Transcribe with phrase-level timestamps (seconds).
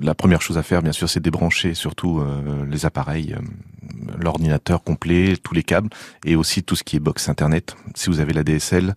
[0.00, 3.40] La première chose à faire, bien sûr, c'est débrancher surtout euh, les appareils, euh,
[4.16, 5.88] l'ordinateur complet, tous les câbles,
[6.24, 7.74] et aussi tout ce qui est box internet.
[7.96, 8.94] Si vous avez la DSL,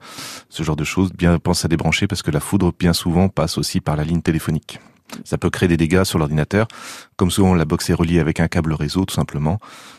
[0.49, 3.57] ce genre de choses, bien pense à débrancher parce que la foudre, bien souvent, passe
[3.57, 4.79] aussi par la ligne téléphonique.
[5.25, 6.67] Ça peut créer des dégâts sur l'ordinateur.
[7.15, 9.57] Comme souvent, la box est reliée avec un câble réseau, tout simplement.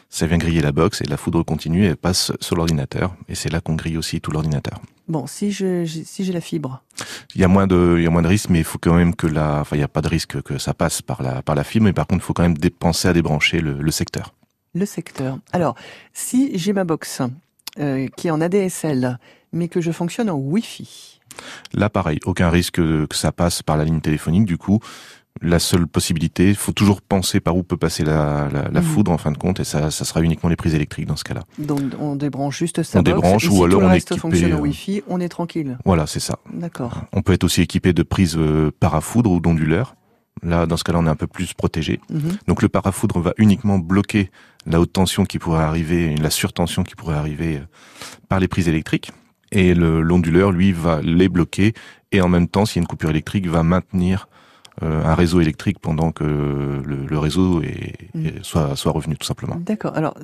[0.08, 3.16] Ça vient griller la box et la foudre continue et passe sur l'ordinateur.
[3.28, 4.80] Et c'est là qu'on grille aussi tout l'ordinateur.
[5.08, 6.82] Bon, si je si j'ai la fibre.
[7.34, 8.94] Il y a moins de il y a moins de risques, mais il faut quand
[8.94, 11.42] même que la enfin il n'y a pas de risque que ça passe par la
[11.42, 13.90] par la fibre, mais par contre il faut quand même penser à débrancher le, le
[13.90, 14.34] secteur.
[14.74, 15.38] Le secteur.
[15.52, 15.74] Alors,
[16.12, 17.20] si j'ai ma box
[17.78, 19.18] euh, qui est en ADSL,
[19.52, 21.20] mais que je fonctionne en Wi-Fi.
[21.72, 24.44] Là, pareil, aucun risque que ça passe par la ligne téléphonique.
[24.44, 24.80] Du coup,
[25.40, 28.86] la seule possibilité, il faut toujours penser par où peut passer la, la, la mhm.
[28.86, 31.24] foudre en fin de compte, et ça, ça sera uniquement les prises électriques dans ce
[31.24, 31.42] cas-là.
[31.58, 33.88] Donc on débranche juste sa on box, débranche et ou si alors tout le on
[33.88, 35.78] est reste équipé, fonctionne en euh, Wi-Fi, on est tranquille.
[35.84, 36.38] Voilà, c'est ça.
[36.52, 37.02] D'accord.
[37.12, 39.96] On peut être aussi équipé de prises euh, parafoudre ou d'onduleurs.
[40.42, 42.00] Là, dans ce cas-là, on est un peu plus protégé.
[42.10, 42.38] Mhm.
[42.48, 44.30] Donc le parafoudre va uniquement bloquer
[44.66, 47.66] la haute tension qui pourrait arriver, la surtension qui pourrait arriver euh,
[48.28, 49.12] par les prises électriques.
[49.50, 51.74] Et le- l'onduleur, lui, va les bloquer
[52.12, 54.28] et en même temps, s'il y a une coupure électrique, va maintenir
[54.80, 58.26] un réseau électrique pendant que le, le réseau est, Mm.
[58.26, 59.56] est- soit, soit revenu, tout simplement.
[59.56, 59.96] D'accord.
[59.96, 60.14] Alors,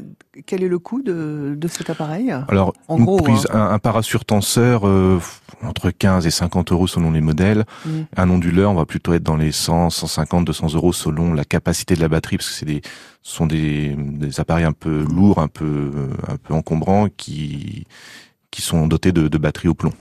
[0.47, 3.59] quel est le coût de, de cet appareil Alors, En une gros, prise, hein.
[3.59, 5.21] un, un parasurtenseur, euh,
[5.63, 7.65] entre 15 et 50 euros selon les modèles.
[7.85, 7.91] Mm.
[8.17, 11.95] Un onduleur, on va plutôt être dans les 100, 150, 200 euros selon la capacité
[11.95, 12.81] de la batterie, parce que c'est des,
[13.23, 15.91] ce sont des, des appareils un peu lourds, un peu,
[16.27, 17.87] un peu encombrants, qui,
[18.51, 19.93] qui sont dotés de, de batteries au plomb.